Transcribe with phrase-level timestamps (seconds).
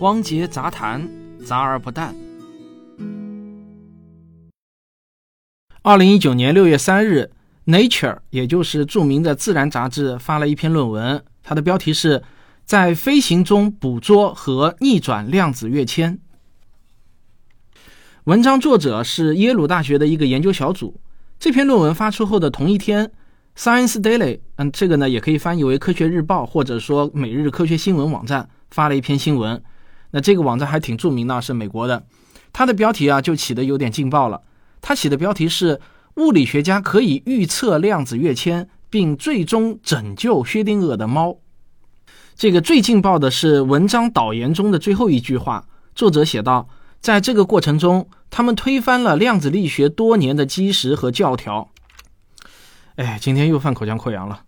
[0.00, 1.06] 汪杰杂谈，
[1.44, 2.14] 杂而不淡。
[5.82, 7.30] 二零一九年六月三日，
[7.70, 12.22] 《Nature》也就是著名的《自然》杂志发了一篇论文，它的标题是
[12.64, 16.18] “在飞行中捕捉和逆转量子跃迁”。
[18.24, 20.98] 文章作者是耶鲁大学的一个研究小组。
[21.38, 23.06] 这篇论文发出后的同一天，
[23.54, 29.62] 《Science Daily》嗯，这个呢也可以翻译为《科学日报》或者说每日科学新闻网站发了一篇新闻。
[30.12, 32.04] 那这个网站还挺著名的，是美国的。
[32.52, 34.42] 它的标题啊就起的有点劲爆了。
[34.80, 35.80] 它起的标题是
[36.16, 41.38] “物理学家可以预测量子跃迁，并最终拯救薛定谔的猫”。
[42.34, 45.66] 这个最劲爆的是文章导言中的最后一句话。
[45.94, 46.68] 作者写道
[47.00, 51.70] ：“在这个过程中，他们推翻了量子力学多年的基石和教条。”
[52.96, 54.42] 哎，今天又犯口腔溃疡了。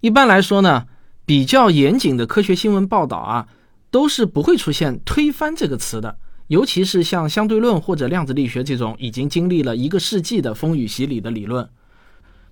[0.00, 0.86] 一般来说呢，
[1.26, 3.48] 比较严谨的科学新闻报道啊。
[3.94, 11.70] 都是不会出现“推翻”这个词的，尤其是像相对论或者量子力学这种已经经历了一个世纪的风雨洗礼的理论，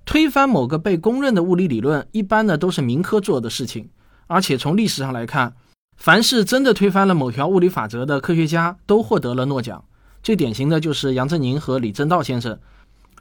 [0.05, 3.91] 推翻某个被公认的物理理论，一般呢都是民科做的事情。
[4.29, 5.57] 而且从历史上来看，
[5.97, 9.85] 凡是真的推翻了某条物理法则的科学家，都获得了诺奖。
[10.23, 12.57] 最典型的就是杨振宁和李政道先生，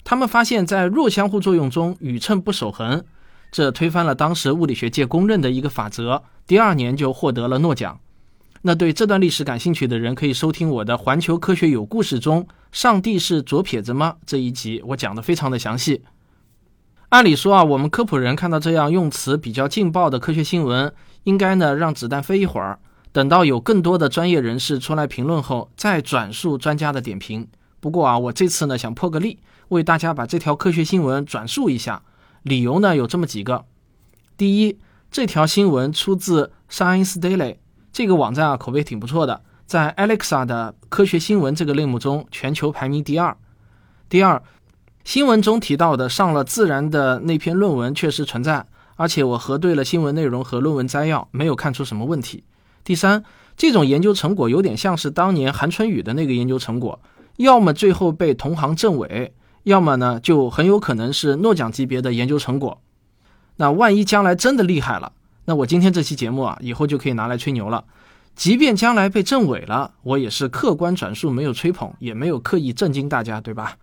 [0.04, 3.04] 他们发现，在弱相互作用中宇称不守恒，
[3.52, 8.00] 这推翻了当时物理学界公认的一个法则，第二年就获得了诺奖。
[8.64, 16.04] 那对这段历史感兴趣的人，可以收听我的《环球科学有故事》中“上帝是左撇子吗”这一集，我讲的非常的详细。
[17.10, 22.78] 按理说啊，我们科普人看到这样用词比较劲爆的科学新闻，应该呢让子弹飞一会儿，
[23.12, 27.48] 等到有更多的专业人士出来评论后，再转述专家的点评。
[27.80, 29.40] 不过啊，我这次呢想破个例，
[29.70, 32.04] 为大家把这条科学新闻转述一下。
[32.44, 33.66] 理由呢有这么几个：
[34.38, 34.78] 第一，
[35.10, 37.38] 这条新闻出自《Science Daily》。
[37.94, 43.36] 这个网站啊，口碑挺不错的，在 Alexa 的科学新闻这个类目中，全球排名第二。
[44.08, 44.42] 第二，
[45.04, 52.44] 新闻中提到的上了《自然》的那篇论文确实存在，而且我核对了新闻内容和论文摘要，没有看出什么问题。
[52.84, 53.24] 第三，
[53.58, 57.00] 这种研究成果有点像是当年韩春雨的那个研究成果，
[57.38, 59.34] 要么最后被同行证伪，
[59.64, 62.82] 要么呢就很有可能是诺奖级别的研究成果。
[63.58, 65.12] 那万一将来真的厉害了？
[65.52, 67.84] 那我今天这期节目啊，以后就可以拿来吹牛了。
[68.38, 73.76] 即便将来被证伪了，我也是客观转述，没有吹捧，也没有刻意震惊大家，对吧？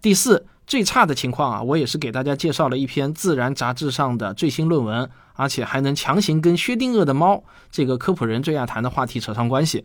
[0.00, 9.84] 第四，最差的情况啊，我也是给大家介绍了一篇《自然》杂志上的最新论文，而且还能强行跟薛定谔的猫这个科普人最爱谈的话题扯上关系。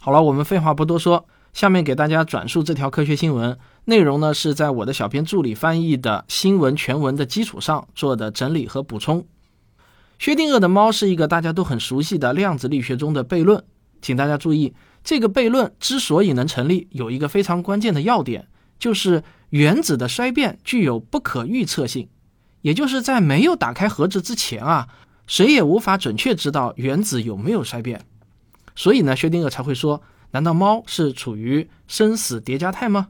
[0.00, 9.24] 好了，我们废话不多说，下面给大家转述这条科学新闻内容呢，是在我的小编助理翻译的新闻全文的基础上做的整理和补充。
[10.18, 13.62] 薛定谔的猫是一个大家都很熟悉的量子力学中的悖论，
[14.00, 22.08] 请大家注意，这个悖论之所以能成立，有一个非常关键的要点，就是原子的衰变具有不可预测性，
[22.62, 24.88] 也就是在没有打开盒子之前啊，
[25.26, 28.04] 谁也无法准确知道原子有没有衰变。
[28.74, 30.02] 所以呢，薛定谔才会说，
[30.32, 33.08] 难道猫是处于生死叠加态吗？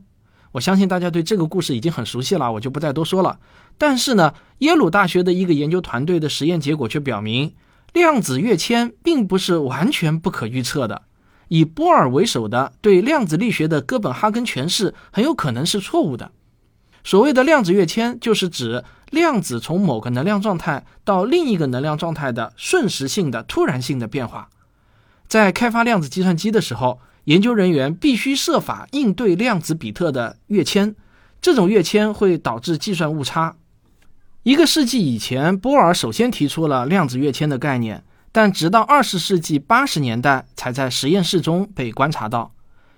[0.57, 3.39] 我相信大家对这个故事已经很熟悉了，我就不再多说了。
[3.77, 7.55] 但是呢，耶鲁大学的一个研究团队的实验结果却表明，
[7.93, 11.03] 量子跃迁并不是完全不可预测的。
[11.49, 16.33] 以波尔为首的对量子力学的哥本哈根诠释很有可能是错误的。
[17.05, 24.49] 所谓的量子跃迁，就是指量子从某个能量状态到另一个能量状态的瞬时性的、突然性的变化。
[25.29, 30.95] 在开发量子计算机的时候，研究人员必须设法应对量子比特的跃迁，
[31.41, 33.57] 这种跃迁会导致计算误差。
[34.45, 42.55] 一个世纪以前，波尔首先提出了量子跃迁的概念，但直到二十世纪八十年代才在实验室中被观察到。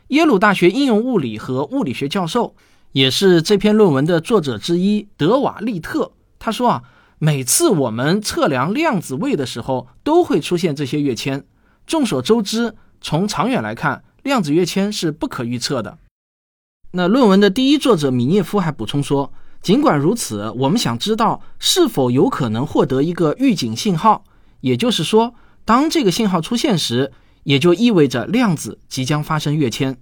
[0.09, 2.55] 耶鲁大学应用物理和物理学教授，
[2.93, 6.83] 也是这篇论文的作者之一德瓦利特，他说啊，
[7.19, 11.45] 每次我们测量量子位的时候，都会出现这些跃迁。
[11.87, 15.99] 众所周知，从长远来看，量子跃迁是不可预测的。
[16.93, 19.33] 那论文的第一作者米涅夫还补充说。
[19.61, 24.23] 尽管如此，我们想知道是否有可能获得一个预警信号，
[24.61, 25.35] 也就是说，
[25.65, 27.11] 当这个信号出现时，
[27.43, 29.99] 也就意味着量子即将发生跃迁。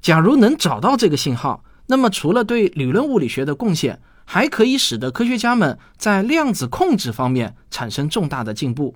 [0.00, 8.94] 假如能找到这个信号，那么除了对理论物理学的贡献，还可以使得科学家们在量子控制方面产生重大的进步。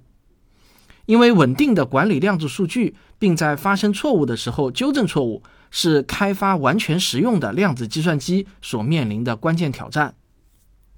[1.11, 5.43] 因为稳定的管理量子数据，并在发生错误的时候纠正错误。
[5.73, 10.15] 是开发完全实用的量子计算机所面临的关键挑战。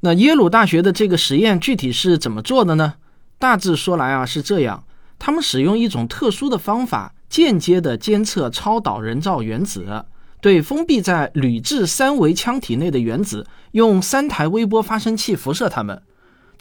[0.00, 2.94] 那耶鲁大学的这个实验具体是怎么做的呢？
[3.38, 4.84] 大致说来啊是这样：
[5.18, 10.06] 他们使用一种特殊的方法，间接的监测超导人造原子，
[10.40, 16.02] 对封闭在铝制三维腔体内的原子，用三台微波发生器辐射它们。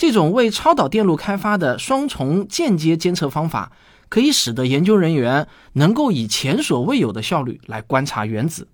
[0.02, 3.72] 这种为超导电路开发的双重间接监测方法，
[4.10, 8.68] 可以使得研究人员能够以前所未有的效率来观察原子。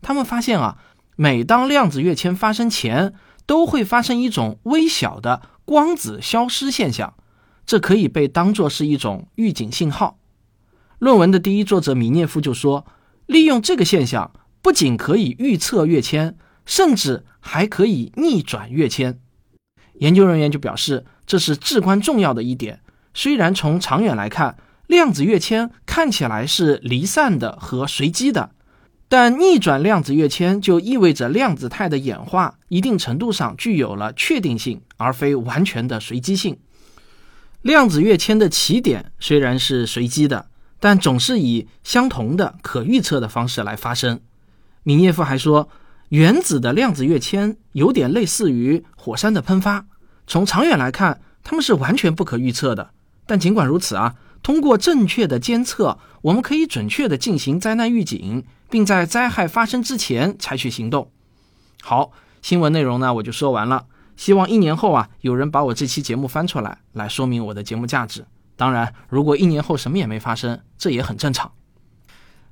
[0.00, 0.78] 他们发现啊，
[1.14, 3.14] 每当量子跃迁发生前，
[3.46, 7.14] 都会发生一种微小的光子消失现象，
[7.64, 10.18] 这可以被当作是一种预警信号。
[10.98, 12.84] 论文的第一作者米涅夫就说，
[13.26, 16.36] 利用这个现象，不仅可以预测跃迁，
[16.66, 19.20] 甚至还可以逆转跃迁。
[19.94, 22.80] 研究人员就表示，这是至关重要的一点。
[23.14, 24.56] 虽然从长远来看，
[24.86, 28.50] 量子跃迁看起来是离散的和随机的，
[29.08, 36.58] 但逆转量子跃迁就意味着量子态的演化一定程度上具有了确定性，而非完全的随机性。
[37.60, 40.46] 量子跃迁的起点虽然是随机的，
[40.80, 44.20] 但总是以相同的可预测的方式来发生。
[44.82, 45.68] 米涅夫还说，
[46.12, 49.86] 原子的量子跃迁有点类似于火山的喷发。
[50.26, 52.90] 从长远来看，它们是完全不可预测的。
[53.24, 61.10] 但尽管如此啊，通过正确的监测，我们可以准确地进行灾难预警，并在灾害发生之前采取行动。
[61.80, 62.12] 好，
[62.42, 63.86] 新闻内容呢，我就说完了。
[64.14, 68.26] 希望一年后啊，有人把我这期节目翻出来，来说明我的节目价值。
[68.54, 71.50] 当然，如果一年后什么也没发生，这也很正常。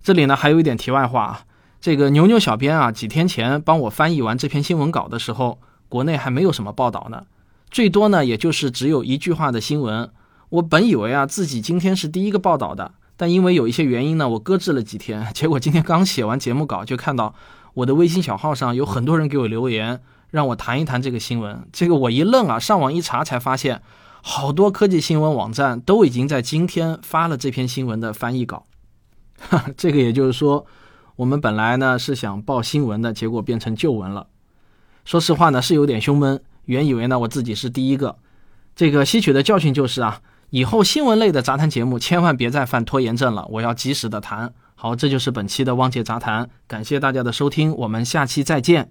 [0.03, 1.45] 这里呢，还有一点题外话啊，
[1.81, 7.25] 这个牛牛小编啊，几天前帮我翻译完这篇新闻稿的时候，国内还没有什么报道呢。
[7.71, 10.11] 最多呢，也就是只有一句话的新闻。
[10.51, 15.27] 我本以为啊，自己今天是第一个报道的，但因为有一些原因呢，我搁置了几天。
[15.33, 17.35] 结果今天刚写完节目稿，就看到
[17.73, 21.67] 我的微信小号上有很多人给我留言，让我谈一谈这个新闻。
[21.73, 23.81] 这个我一愣啊，上网一查才发现，
[24.21, 28.67] 好多科技新闻网站都已经在今天发了这篇新闻的翻译稿。
[29.79, 30.67] 这个也就是说，
[31.21, 34.29] 我们本来呢是想报新闻的，结果变成旧闻了。
[35.05, 36.41] 说实话呢，是有点胸闷。
[36.65, 38.17] 原以为呢我自己是第一个，
[38.75, 44.55] 这个吸取的教训就是啊，以后新闻类的杂谈节目千万别再犯拖延症了，我要及时的谈。
[44.75, 48.91] 好，这就是本期的汪杰杂谈，感谢大家的收听，我们下期再见。